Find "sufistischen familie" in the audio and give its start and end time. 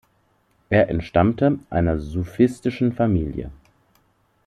1.99-3.51